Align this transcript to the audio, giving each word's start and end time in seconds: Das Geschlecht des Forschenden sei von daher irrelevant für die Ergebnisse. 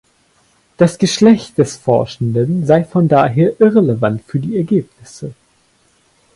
Das 0.77 0.97
Geschlecht 0.97 1.59
des 1.59 1.77
Forschenden 1.77 2.65
sei 2.65 2.83
von 2.83 3.07
daher 3.07 3.61
irrelevant 3.61 4.23
für 4.25 4.39
die 4.39 4.57
Ergebnisse. 4.57 5.35